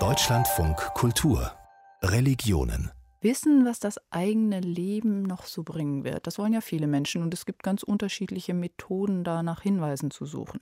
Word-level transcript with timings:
Deutschlandfunk 0.00 0.76
Kultur 0.94 1.52
Religionen 2.02 2.90
Wissen, 3.20 3.64
was 3.64 3.78
das 3.78 4.00
eigene 4.10 4.58
Leben 4.58 5.22
noch 5.22 5.44
so 5.44 5.62
bringen 5.62 6.02
wird. 6.02 6.26
Das 6.26 6.36
wollen 6.40 6.52
ja 6.52 6.60
viele 6.60 6.88
Menschen 6.88 7.22
und 7.22 7.32
es 7.32 7.46
gibt 7.46 7.62
ganz 7.62 7.84
unterschiedliche 7.84 8.52
Methoden, 8.52 9.22
da 9.22 9.44
nach 9.44 9.62
Hinweisen 9.62 10.10
zu 10.10 10.26
suchen. 10.26 10.58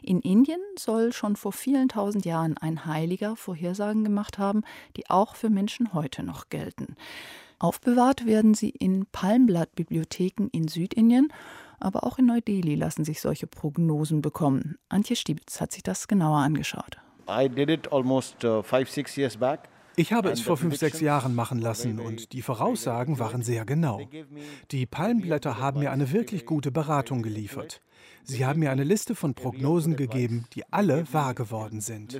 In 0.00 0.20
Indien 0.20 0.62
soll 0.78 1.12
schon 1.12 1.36
vor 1.36 1.52
vielen 1.52 1.90
tausend 1.90 2.24
Jahren 2.24 2.56
ein 2.56 2.86
Heiliger 2.86 3.36
Vorhersagen 3.36 4.02
gemacht 4.02 4.38
haben, 4.38 4.62
die 4.96 5.10
auch 5.10 5.36
für 5.36 5.50
Menschen 5.50 5.92
heute 5.92 6.22
noch 6.22 6.48
gelten. 6.48 6.96
Aufbewahrt 7.58 8.24
werden 8.24 8.54
sie 8.54 8.70
in 8.70 9.04
Palmblattbibliotheken 9.12 10.48
in 10.52 10.68
Südindien, 10.68 11.30
aber 11.82 12.04
auch 12.04 12.18
in 12.18 12.26
Neu-Delhi 12.26 12.74
lassen 12.74 13.04
sich 13.04 13.20
solche 13.20 13.46
Prognosen 13.46 14.22
bekommen. 14.22 14.76
Antje 14.88 15.16
Stiebitz 15.16 15.60
hat 15.60 15.72
sich 15.72 15.82
das 15.82 16.08
genauer 16.08 16.38
angeschaut. 16.38 16.98
I 17.28 17.48
did 17.48 17.70
it 17.70 17.92
almost 17.92 18.44
uh, 18.44 18.62
five, 18.62 18.90
six 18.90 19.16
years 19.16 19.36
back. 19.36 19.68
Ich 19.96 20.12
habe 20.12 20.30
es 20.30 20.40
vor 20.40 20.56
fünf, 20.56 20.76
sechs 20.76 21.00
Jahren 21.00 21.34
machen 21.34 21.58
lassen 21.58 22.00
und 22.00 22.32
die 22.32 22.40
Voraussagen 22.40 23.18
waren 23.18 23.42
sehr 23.42 23.66
genau. 23.66 24.00
Die 24.70 24.86
Palmblätter 24.86 25.58
haben 25.58 25.80
mir 25.80 25.92
eine 25.92 26.12
wirklich 26.12 26.46
gute 26.46 26.72
Beratung 26.72 27.22
geliefert. 27.22 27.82
Sie 28.24 28.46
haben 28.46 28.60
mir 28.60 28.70
eine 28.70 28.84
Liste 28.84 29.14
von 29.14 29.34
Prognosen 29.34 29.96
gegeben, 29.96 30.46
die 30.54 30.64
alle 30.72 31.04
wahr 31.12 31.34
geworden 31.34 31.80
sind. 31.80 32.16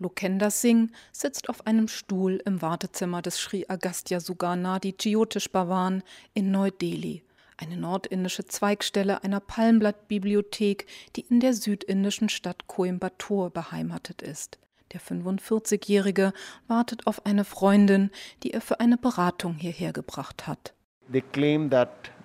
Lokender 0.00 0.50
Singh 0.50 0.92
sitzt 1.10 1.48
auf 1.48 1.66
einem 1.66 1.88
Stuhl 1.88 2.40
im 2.44 2.62
Wartezimmer 2.62 3.20
des 3.20 3.38
Sri 3.38 3.64
Agastya 3.68 4.20
Suganadi 4.20 4.94
Jyotish 4.98 5.50
Bhavan 5.50 6.04
in 6.34 6.52
Neu-Delhi, 6.52 7.24
eine 7.56 7.76
nordindische 7.76 8.46
Zweigstelle 8.46 9.24
einer 9.24 9.40
Palmblattbibliothek, 9.40 10.86
die 11.16 11.22
in 11.22 11.40
der 11.40 11.52
südindischen 11.52 12.28
Stadt 12.28 12.68
Coimbatore 12.68 13.50
beheimatet 13.50 14.22
ist. 14.22 14.58
Der 14.92 15.00
45-Jährige 15.00 16.32
wartet 16.68 17.06
auf 17.08 17.26
eine 17.26 17.44
Freundin, 17.44 18.10
die 18.44 18.52
er 18.52 18.60
für 18.60 18.78
eine 18.78 18.96
Beratung 18.96 19.54
hierher 19.54 19.92
gebracht 19.92 20.46
hat. 20.46 20.74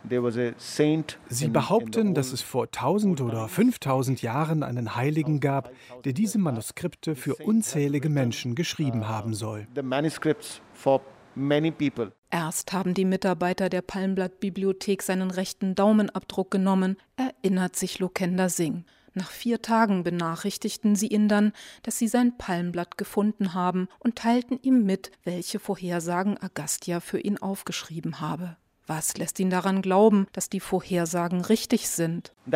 Sie 0.09 1.47
behaupten, 1.47 2.13
dass 2.13 2.33
es 2.33 2.41
vor 2.41 2.65
1000 2.65 3.21
oder 3.21 3.47
5000 3.47 4.21
Jahren 4.21 4.63
einen 4.63 4.95
Heiligen 4.95 5.39
gab, 5.39 5.71
der 6.03 6.13
diese 6.13 6.39
Manuskripte 6.39 7.15
für 7.15 7.35
unzählige 7.35 8.09
Menschen 8.09 8.55
geschrieben 8.55 9.07
haben 9.07 9.33
soll. 9.33 9.67
Erst 12.29 12.73
haben 12.73 12.93
die 12.93 13.05
Mitarbeiter 13.05 13.69
der 13.69 13.81
Palmblatt-Bibliothek 13.81 15.01
seinen 15.03 15.31
rechten 15.31 15.75
Daumenabdruck 15.75 16.51
genommen, 16.51 16.97
erinnert 17.15 17.75
sich 17.75 17.99
Lokender 17.99 18.49
Singh. 18.49 18.83
Nach 19.15 19.29
vier 19.29 19.61
Tagen 19.61 20.03
benachrichtigten 20.03 20.95
sie 20.95 21.07
ihn 21.07 21.27
dann, 21.27 21.53
dass 21.83 21.99
sie 21.99 22.07
sein 22.07 22.37
Palmblatt 22.37 22.97
gefunden 22.97 23.53
haben 23.53 23.87
und 23.99 24.15
teilten 24.15 24.59
ihm 24.63 24.85
mit, 24.85 25.11
welche 25.23 25.59
Vorhersagen 25.59 26.37
Agastya 26.39 26.99
für 26.99 27.19
ihn 27.19 27.37
aufgeschrieben 27.37 28.19
habe. 28.19 28.57
Was 28.85 29.17
lässt 29.17 29.39
ihn 29.39 29.49
daran 29.49 29.81
glauben, 29.81 30.27
dass 30.33 30.49
die 30.49 30.59
Vorhersagen 30.59 31.39
richtig 31.41 31.87
sind? 31.89 32.33
Uh, 32.45 32.51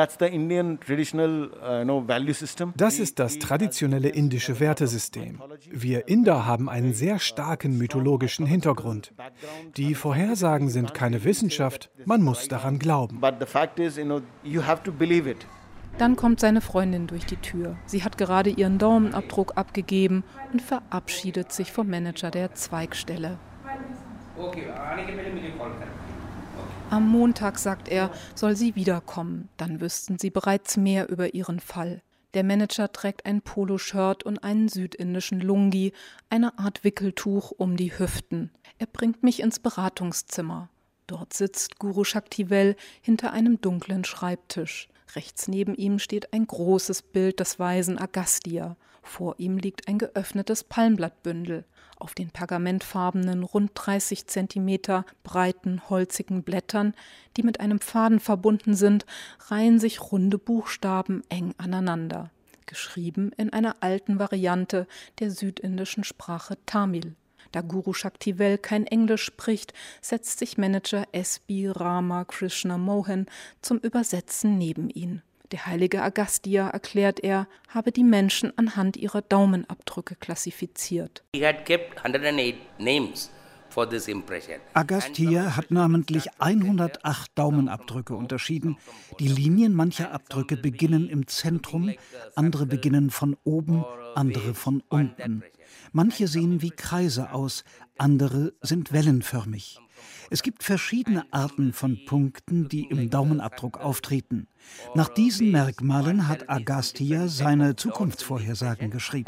das 2.76 3.00
ist 3.00 3.20
das 3.20 3.40
traditionelle 3.40 4.10
indische 4.10 4.60
Wertesystem. 4.60 5.42
Wir 5.72 6.10
Inder 6.10 6.46
haben 6.46 6.68
einen 6.70 6.94
sehr 6.94 7.20
starken 7.20 7.78
mythologischen 7.78 8.46
Hintergrund. 8.46 9.14
Die 9.78 9.96
Vorhersagen 9.96 10.68
sind 10.70 10.94
keine 10.94 11.24
Wissenschaft, 11.24 11.90
man 12.04 12.22
muss 12.22 12.50
daran 12.50 12.78
glauben. 12.78 13.22
Dann 15.98 16.16
kommt 16.16 16.40
seine 16.42 16.62
Freundin 16.62 17.08
durch 17.08 17.26
die 17.26 17.38
Tür. 17.38 17.78
Sie 17.86 18.04
hat 18.04 18.18
gerade 18.18 18.50
ihren 18.50 18.78
Daumenabdruck 18.78 19.54
abgegeben 19.56 20.26
und 20.52 20.62
verabschiedet 20.62 21.54
sich 21.54 21.72
vom 21.72 21.90
Manager 21.90 22.32
der 22.32 22.54
Zweigstelle. 22.54 23.40
Am 26.90 27.10
Montag, 27.10 27.60
sagt 27.60 27.90
er, 27.90 28.12
soll 28.34 28.56
sie 28.56 28.76
wiederkommen. 28.76 29.50
Dann 29.58 29.82
wüssten 29.82 30.18
sie 30.18 30.30
bereits 30.30 30.78
mehr 30.78 31.10
über 31.10 31.34
ihren 31.34 31.60
Fall. 31.60 32.02
Der 32.34 32.46
Manager 32.46 32.92
trägt 32.92 33.26
ein 33.26 33.42
Poloshirt 33.42 34.24
und 34.24 34.40
einen 34.40 34.70
südindischen 34.70 35.42
Lungi, 35.42 35.92
eine 36.30 36.58
Art 36.58 36.86
Wickeltuch 36.86 37.52
um 37.52 37.76
die 37.76 37.98
Hüften. 37.98 38.52
Er 38.78 38.88
bringt 38.88 39.22
mich 39.22 39.42
ins 39.42 39.60
Beratungszimmer. 39.60 40.70
Dort 41.08 41.34
sitzt 41.34 41.78
Guru 41.78 42.06
Shaktivel 42.06 42.78
hinter 43.02 43.34
einem 43.34 43.60
dunklen 43.60 44.06
Schreibtisch. 44.06 44.88
Rechts 45.16 45.48
neben 45.48 45.76
ihm 45.76 46.00
steht 46.00 46.34
ein 46.34 46.46
großes 46.46 47.02
Bild 47.02 47.40
des 47.40 47.60
weisen 47.60 47.98
Agastya. 47.98 48.76
Vor 49.02 49.36
ihm 49.38 49.58
liegt 49.58 49.88
ein 49.88 49.98
geöffnetes 49.98 50.64
Palmblattbündel. 50.64 51.66
Auf 51.98 52.14
den 52.14 52.30
pergamentfarbenen, 52.30 53.44
rund 53.44 53.72
30 53.74 54.28
Zentimeter 54.28 55.06
breiten, 55.24 55.82
holzigen 55.90 56.44
Blättern, 56.44 56.94
die 57.36 57.44
mit 57.44 57.60
einem 57.60 57.80
Faden 57.80 58.20
verbunden 58.20 58.76
sind, 58.76 59.06
reihen 59.48 59.80
sich 59.80 60.12
runde 60.12 60.38
Buchstaben 60.38 61.24
eng 61.30 61.56
aneinander, 61.58 62.30
geschrieben 62.66 63.32
in 63.38 63.52
einer 63.52 63.78
alten 63.80 64.20
Variante 64.20 64.88
der 65.20 65.32
südindischen 65.32 66.04
Sprache 66.04 66.58
Tamil. 66.66 67.16
Da 67.58 67.62
Guru 67.62 67.92
Shaktivel 67.92 68.60
kein 68.60 68.86
Englisch 68.86 69.24
spricht, 69.24 69.74
setzt 70.00 70.38
sich 70.38 70.60
Manager 70.60 71.08
S.B. 71.12 71.72
Rama 71.72 72.24
Krishna 72.24 72.78
Mohan 72.78 73.26
zum 73.64 73.80
Übersetzen 73.80 74.60
neben 74.60 74.92
ihn. 74.92 75.24
Der 75.52 75.66
heilige 75.66 76.04
Agastya, 76.04 76.70
erklärt 76.70 77.20
er, 77.20 77.48
habe 77.70 77.92
die 77.92 78.04
Menschen 78.04 78.56
anhand 78.60 78.96
ihrer 78.96 79.24
Daumenabdrücke 79.24 80.14
klassifiziert. 80.14 81.24
Agastya 84.74 85.56
hat 85.56 85.70
namentlich 85.70 86.30
108 86.40 87.32
Daumenabdrücke 87.36 88.16
unterschieden. 88.16 88.78
Die 89.20 89.28
Linien 89.28 89.74
mancher 89.74 90.12
Abdrücke 90.12 90.58
beginnen 90.58 91.08
im 91.08 91.28
Zentrum, 91.28 91.94
andere 92.36 92.66
beginnen 92.66 93.12
von 93.12 93.38
oben, 93.44 93.86
andere 94.16 94.56
von 94.56 94.82
unten. 94.90 95.44
Manche 95.92 96.28
sehen 96.28 96.64
wie 96.64 96.72
Kreise 96.72 97.32
aus, 97.32 97.64
andere 97.98 98.54
sind 98.62 98.92
wellenförmig. 98.92 99.80
Es 100.32 100.42
gibt 100.42 100.64
verschiedene 100.64 101.26
Arten 101.32 101.72
von 101.72 102.00
Punkten, 102.06 102.68
die 102.70 102.86
im 102.86 103.10
Daumenabdruck 103.12 103.80
auftreten. 103.80 104.48
Nach 104.96 105.08
diesen 105.08 105.52
Merkmalen 105.52 106.28
hat 106.28 106.50
Agastya 106.50 107.28
seine 107.28 107.76
Zukunftsvorhersagen 107.76 108.90
geschrieben. 108.90 109.28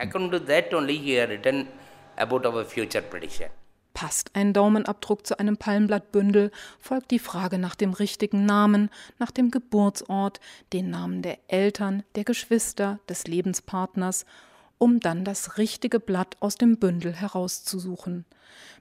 Passt 4.00 4.32
ein 4.34 4.54
Daumenabdruck 4.54 5.28
zu 5.28 5.38
einem 5.40 5.58
Palmblattbündel, 5.58 6.52
folgt 6.80 7.12
die 7.12 7.20
Frage 7.20 7.60
nach 7.60 7.76
dem 7.76 7.92
richtigen 7.92 8.46
Namen, 8.46 8.90
nach 9.18 9.30
dem 9.30 9.52
Geburtsort, 9.52 10.40
den 10.72 10.90
Namen 10.90 11.22
der 11.22 11.38
Eltern, 11.50 12.04
der 12.16 12.24
Geschwister, 12.24 13.02
des 13.10 13.28
Lebenspartners 13.28 14.26
um 14.78 15.02
dann 15.02 15.26
das 15.26 15.58
richtige 15.58 16.00
Blatt 16.00 16.38
aus 16.40 16.56
dem 16.56 16.78
Bündel 16.78 17.14
herauszusuchen. 17.14 18.24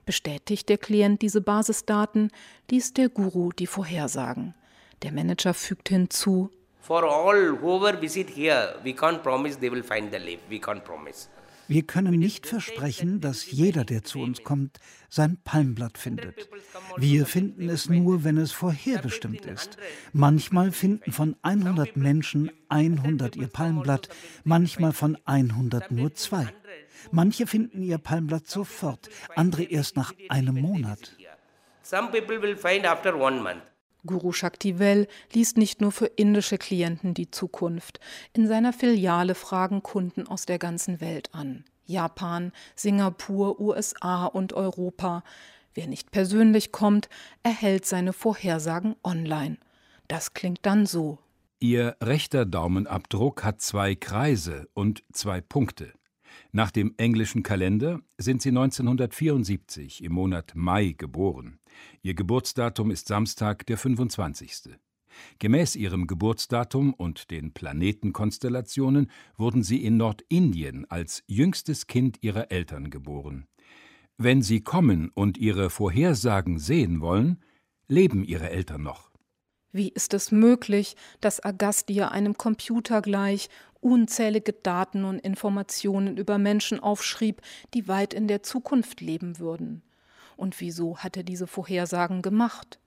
Bestätigt 0.05 0.69
der 0.69 0.77
Klient 0.77 1.21
diese 1.21 1.41
Basisdaten, 1.41 2.31
liest 2.71 2.95
der 2.95 3.09
Guru 3.09 3.51
die 3.51 3.67
Vorhersagen. 3.67 4.55
Der 5.01 5.11
Manager 5.11 5.53
fügt 5.53 5.89
hinzu, 5.89 6.49
For 6.79 7.03
all 7.03 7.61
whoever 7.61 8.01
visit 8.01 8.29
here, 8.29 8.79
we 8.85 8.91
can't 8.91 9.21
promise 9.21 9.59
they 9.59 9.69
will 9.69 9.83
find 9.83 10.13
the 10.13 10.17
life. 10.17 10.43
We 10.49 10.59
can't 10.59 10.79
promise. 10.79 11.27
Wir 11.69 11.83
können 11.83 12.17
nicht 12.17 12.47
versprechen, 12.47 13.21
dass 13.21 13.51
jeder, 13.51 13.85
der 13.85 14.03
zu 14.03 14.19
uns 14.19 14.43
kommt, 14.43 14.79
sein 15.07 15.37
Palmblatt 15.43 15.99
findet. 15.99 16.49
Wir 16.97 17.27
finden 17.27 17.69
es 17.69 17.87
nur, 17.87 18.23
wenn 18.23 18.37
es 18.37 18.51
vorherbestimmt 18.51 19.45
ist. 19.45 19.77
Manchmal 20.11 20.71
finden 20.71 21.11
von 21.11 21.35
100 21.43 21.95
Menschen 21.95 22.49
100 22.69 23.35
ihr 23.35 23.49
Palmblatt, 23.49 24.09
manchmal 24.43 24.93
von 24.93 25.15
100 25.25 25.91
nur 25.91 26.15
zwei. 26.15 26.47
Manche 27.11 27.45
finden 27.45 27.83
ihr 27.83 27.99
Palmblatt 27.99 28.47
sofort, 28.47 29.07
andere 29.35 29.61
erst 29.61 29.95
nach 29.95 30.11
einem 30.27 30.59
Monat. 30.59 31.15
Some 31.83 32.09
people 32.09 32.41
will 32.41 32.55
find 32.55 32.83
after 32.87 33.15
one 33.15 33.41
month. 33.41 33.61
Guru 34.05 34.31
Shaktivel 34.31 35.07
liest 35.33 35.57
nicht 35.57 35.81
nur 35.81 35.91
für 35.91 36.05
indische 36.05 36.57
Klienten 36.57 37.13
die 37.13 37.31
Zukunft. 37.31 37.99
In 38.33 38.47
seiner 38.47 38.73
Filiale 38.73 39.35
fragen 39.35 39.83
Kunden 39.83 40.27
aus 40.27 40.45
der 40.45 40.59
ganzen 40.59 41.01
Welt 41.01 41.33
an. 41.33 41.65
Japan, 41.85 42.51
Singapur, 42.75 43.59
USA 43.59 44.25
und 44.25 44.53
Europa. 44.53 45.23
Wer 45.73 45.87
nicht 45.87 46.11
persönlich 46.11 46.71
kommt, 46.71 47.09
erhält 47.43 47.85
seine 47.85 48.13
Vorhersagen 48.13 48.95
online. 49.03 49.57
Das 50.07 50.33
klingt 50.33 50.65
dann 50.65 50.85
so. 50.85 51.19
Ihr 51.59 51.97
rechter 52.01 52.45
Daumenabdruck 52.45 53.43
hat 53.43 53.61
zwei 53.61 53.95
Kreise 53.95 54.69
und 54.73 55.03
zwei 55.11 55.41
Punkte. 55.41 55.93
Nach 56.51 56.71
dem 56.71 56.93
englischen 56.97 57.43
Kalender 57.43 57.99
sind 58.17 58.41
sie 58.41 58.49
1974 58.49 60.03
im 60.03 60.13
Monat 60.13 60.53
Mai 60.55 60.95
geboren. 60.97 61.59
Ihr 62.01 62.13
Geburtsdatum 62.13 62.91
ist 62.91 63.07
Samstag, 63.07 63.65
der 63.65 63.77
25. 63.77 64.79
Gemäß 65.39 65.75
ihrem 65.75 66.07
Geburtsdatum 66.07 66.93
und 66.93 67.31
den 67.31 67.53
Planetenkonstellationen 67.53 69.11
wurden 69.37 69.63
sie 69.63 69.83
in 69.83 69.97
Nordindien 69.97 70.85
als 70.89 71.23
jüngstes 71.27 71.87
Kind 71.87 72.19
ihrer 72.21 72.51
Eltern 72.51 72.89
geboren. 72.89 73.47
Wenn 74.17 74.41
sie 74.41 74.61
kommen 74.61 75.09
und 75.13 75.37
ihre 75.37 75.69
Vorhersagen 75.69 76.59
sehen 76.59 77.01
wollen, 77.01 77.41
leben 77.87 78.23
ihre 78.23 78.49
Eltern 78.49 78.83
noch. 78.83 79.09
Wie 79.71 79.89
ist 79.89 80.15
es 80.15 80.31
möglich, 80.31 80.95
dass 81.21 81.43
Agastya 81.43 82.07
einem 82.07 82.35
Computer 82.35 83.01
gleich 83.01 83.49
unzählige 83.81 84.53
Daten 84.53 85.05
und 85.05 85.19
Informationen 85.19 86.17
über 86.17 86.37
Menschen 86.37 86.79
aufschrieb, 86.79 87.41
die 87.73 87.87
weit 87.87 88.13
in 88.13 88.27
der 88.27 88.43
Zukunft 88.43 89.01
leben 89.01 89.39
würden? 89.39 89.81
Und 90.35 90.59
wieso 90.61 90.97
hat 90.97 91.17
er 91.17 91.23
diese 91.23 91.47
Vorhersagen 91.47 92.21
gemacht? 92.21 92.79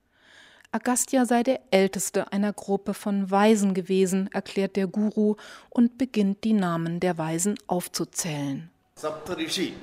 Agastya 0.75 1.27
sei 1.27 1.43
der 1.43 1.61
älteste 1.71 2.33
einer 2.33 2.55
Gruppe 2.55 2.94
von 2.94 3.31
Weisen 3.31 3.75
gewesen, 3.75 4.31
erklärt 4.33 4.77
der 4.77 4.87
Guru 4.87 5.37
und 5.69 5.99
beginnt 5.99 6.44
die 6.44 6.55
Namen 6.55 6.99
der 6.99 7.19
Weisen 7.19 7.56
aufzuzählen. 7.67 8.71
Saptarishi, 8.97 9.75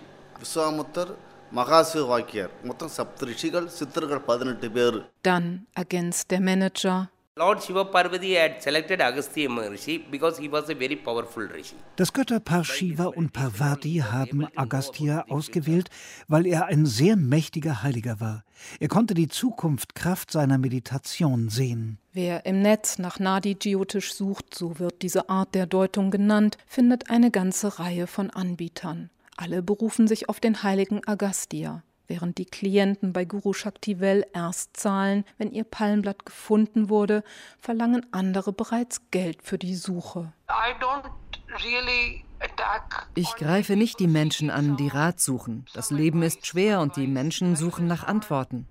dann 5.24 5.68
ergänzt 5.76 6.32
der 6.32 6.42
Manager. 6.42 7.10
Lord 7.39 7.63
Shiva 7.63 7.86
Parvati 7.86 8.36
had 8.36 8.62
selected 8.62 9.00
Agastya 9.00 9.47
Maharishi 9.47 10.03
because 10.12 10.38
he 10.38 10.50
was 10.50 10.69
a 10.69 10.75
very 10.75 10.97
powerful 10.97 11.44
Rishi. 11.44 11.77
Das 11.95 12.12
Götterpaar 12.12 12.65
Shiva 12.65 13.06
und 13.06 13.31
Parvati 13.31 14.00
haben 14.00 14.45
Agastya 14.57 15.24
ausgewählt, 15.30 15.89
weil 16.27 16.45
er 16.45 16.65
ein 16.65 16.86
sehr 16.86 17.15
mächtiger 17.15 17.81
Heiliger 17.81 18.19
war. 18.19 18.44
Er 18.81 18.89
konnte 18.89 19.13
die 19.13 19.30
Zukunft 19.30 19.95
Kraft 19.95 20.31
seiner 20.31 20.57
Meditation 20.57 21.47
sehen. 21.47 21.97
Wer 22.12 22.45
im 22.45 22.62
Netz 22.62 23.00
nach 23.00 23.19
Nadi 23.19 23.56
Jyotish 23.57 24.12
sucht, 24.13 24.53
so 24.53 24.77
wird 24.77 25.01
diese 25.01 25.30
Art 25.30 25.56
der 25.56 25.65
Deutung 25.65 26.12
genannt, 26.12 26.57
findet 26.68 27.09
eine 27.09 27.31
ganze 27.31 27.80
Reihe 27.80 28.07
von 28.07 28.31
Anbietern. 28.31 29.12
Alle 29.38 29.63
berufen 29.63 30.09
sich 30.09 30.27
auf 30.27 30.41
den 30.41 30.62
heiligen 30.62 31.07
Agastya 31.07 31.83
während 32.10 32.38
die 32.38 32.46
Klienten 32.46 33.14
bei 33.14 33.24
Guru 33.24 33.54
Shaktivel 33.54 34.26
erst 34.34 34.76
zahlen, 34.76 35.24
wenn 35.38 35.52
ihr 35.52 35.64
Palmblatt 35.64 36.26
gefunden 36.26 36.90
wurde, 36.90 37.24
verlangen 37.60 38.06
andere 38.12 38.52
bereits 38.52 39.10
Geld 39.12 39.44
für 39.44 39.58
die 39.58 39.76
Suche. 39.76 40.34
Ich 43.16 43.36
greife 43.36 43.76
nicht 43.76 44.00
die 44.00 44.08
Menschen 44.08 44.50
an, 44.50 44.76
die 44.78 44.88
Rat 44.88 45.20
suchen. 45.20 45.66
Das 45.74 45.92
Leben 45.92 46.24
ist 46.24 46.46
schwer 46.46 46.82
und 46.82 46.96
die 46.96 47.08
Menschen 47.08 47.56
suchen 47.56 47.88
nach 47.88 48.04
Antworten. 48.04 48.68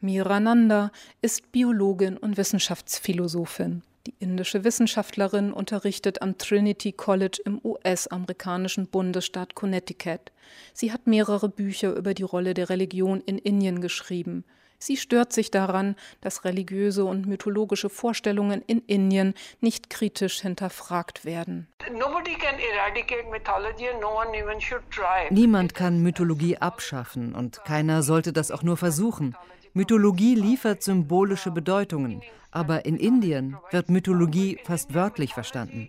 Mirananda 0.00 0.90
ist 1.20 1.52
Biologin 1.52 2.16
und 2.16 2.36
Wissenschaftsphilosophin. 2.36 3.82
Die 4.08 4.14
indische 4.18 4.64
Wissenschaftlerin 4.64 5.52
unterrichtet 5.52 6.22
am 6.22 6.36
Trinity 6.36 6.90
College 6.90 7.40
im 7.44 7.60
US-amerikanischen 7.62 8.88
Bundesstaat 8.88 9.54
Connecticut. 9.54 10.32
Sie 10.72 10.92
hat 10.92 11.06
mehrere 11.06 11.48
Bücher 11.48 11.94
über 11.94 12.12
die 12.12 12.24
Rolle 12.24 12.54
der 12.54 12.68
Religion 12.68 13.20
in 13.20 13.38
Indien 13.38 13.80
geschrieben. 13.80 14.44
Sie 14.80 14.96
stört 14.96 15.32
sich 15.32 15.52
daran, 15.52 15.94
dass 16.20 16.44
religiöse 16.44 17.04
und 17.04 17.28
mythologische 17.28 17.88
Vorstellungen 17.88 18.62
in 18.66 18.82
Indien 18.88 19.34
nicht 19.60 19.88
kritisch 19.88 20.40
hinterfragt 20.40 21.24
werden. 21.24 21.68
Niemand 25.30 25.74
kann 25.74 26.02
Mythologie 26.02 26.56
abschaffen 26.56 27.36
und 27.36 27.64
keiner 27.64 28.02
sollte 28.02 28.32
das 28.32 28.50
auch 28.50 28.64
nur 28.64 28.76
versuchen. 28.76 29.36
Mythologie 29.74 30.34
liefert 30.34 30.82
symbolische 30.82 31.50
Bedeutungen, 31.50 32.20
aber 32.50 32.84
in 32.84 32.98
Indien 32.98 33.56
wird 33.70 33.88
Mythologie 33.88 34.58
fast 34.64 34.92
wörtlich 34.92 35.32
verstanden. 35.32 35.88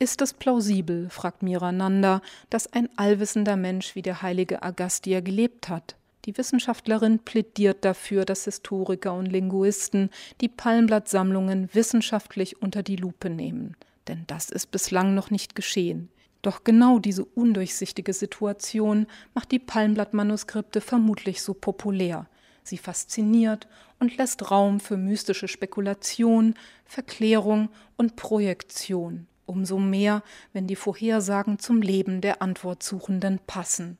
Ist 0.00 0.20
es 0.20 0.34
plausibel, 0.34 1.08
fragt 1.08 1.42
Mirananda, 1.44 2.22
dass 2.50 2.72
ein 2.72 2.88
allwissender 2.96 3.56
Mensch 3.56 3.94
wie 3.94 4.02
der 4.02 4.20
heilige 4.20 4.64
Agastya 4.64 5.20
gelebt 5.20 5.68
hat? 5.68 5.96
Die 6.24 6.36
Wissenschaftlerin 6.36 7.20
plädiert 7.20 7.84
dafür, 7.84 8.24
dass 8.24 8.44
Historiker 8.44 9.14
und 9.14 9.26
Linguisten 9.26 10.10
die 10.40 10.48
Palmblattsammlungen 10.48 11.70
wissenschaftlich 11.72 12.60
unter 12.60 12.82
die 12.82 12.96
Lupe 12.96 13.30
nehmen. 13.30 13.76
Denn 14.08 14.24
das 14.26 14.50
ist 14.50 14.72
bislang 14.72 15.14
noch 15.14 15.30
nicht 15.30 15.54
geschehen. 15.54 16.08
Doch 16.46 16.62
genau 16.62 17.00
diese 17.00 17.24
undurchsichtige 17.24 18.12
Situation 18.12 19.08
macht 19.34 19.50
die 19.50 19.58
Palmblatt-Manuskripte 19.58 20.80
vermutlich 20.80 21.42
so 21.42 21.54
populär. 21.54 22.28
Sie 22.62 22.78
fasziniert 22.78 23.66
und 23.98 24.16
lässt 24.16 24.48
Raum 24.48 24.78
für 24.78 24.96
mystische 24.96 25.48
Spekulation, 25.48 26.54
Verklärung 26.84 27.68
und 27.96 28.14
Projektion. 28.14 29.26
Umso 29.44 29.80
mehr, 29.80 30.22
wenn 30.52 30.68
die 30.68 30.76
Vorhersagen 30.76 31.58
zum 31.58 31.82
Leben 31.82 32.20
der 32.20 32.40
Antwortsuchenden 32.40 33.40
passen. 33.48 33.98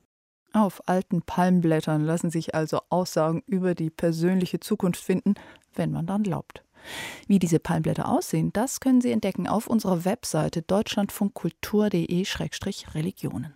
Auf 0.53 0.87
alten 0.87 1.23
Palmblättern 1.23 2.05
lassen 2.05 2.29
sich 2.29 2.55
also 2.55 2.79
Aussagen 2.89 3.43
über 3.45 3.75
die 3.75 3.89
persönliche 3.89 4.61
Zukunft 4.61 5.03
finden, 5.03 5.33
wenn 5.75 5.91
man 5.91 6.07
dann 6.07 6.23
glaubt. 6.23 6.63
Wie 7.27 7.39
diese 7.39 7.59
Palmblätter 7.59 8.07
aussehen, 8.07 8.53
das 8.53 8.79
können 8.79 9.01
Sie 9.01 9.11
entdecken 9.11 9.47
auf 9.47 9.67
unserer 9.67 10.05
Webseite 10.05 10.61
deutschlandfunkkultur.de-religionen. 10.61 13.53